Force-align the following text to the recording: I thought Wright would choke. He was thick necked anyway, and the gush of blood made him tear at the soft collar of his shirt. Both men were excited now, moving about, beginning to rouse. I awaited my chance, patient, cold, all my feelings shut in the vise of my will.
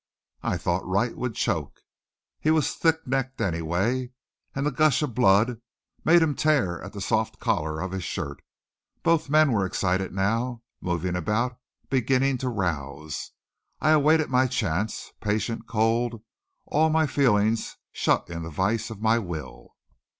I 0.41 0.57
thought 0.57 0.83
Wright 0.87 1.15
would 1.15 1.35
choke. 1.35 1.79
He 2.39 2.49
was 2.49 2.73
thick 2.73 3.05
necked 3.05 3.39
anyway, 3.39 4.09
and 4.55 4.65
the 4.65 4.71
gush 4.71 5.03
of 5.03 5.13
blood 5.13 5.61
made 6.03 6.23
him 6.23 6.33
tear 6.33 6.81
at 6.83 6.93
the 6.93 7.01
soft 7.01 7.39
collar 7.39 7.79
of 7.79 7.91
his 7.91 8.03
shirt. 8.03 8.41
Both 9.03 9.29
men 9.29 9.51
were 9.51 9.63
excited 9.63 10.11
now, 10.11 10.63
moving 10.81 11.15
about, 11.15 11.59
beginning 11.87 12.39
to 12.39 12.49
rouse. 12.49 13.33
I 13.79 13.91
awaited 13.91 14.31
my 14.31 14.47
chance, 14.47 15.11
patient, 15.21 15.67
cold, 15.67 16.23
all 16.65 16.89
my 16.89 17.05
feelings 17.05 17.77
shut 17.91 18.27
in 18.27 18.41
the 18.41 18.49
vise 18.49 18.89
of 18.89 19.03
my 19.03 19.19
will. 19.19 19.75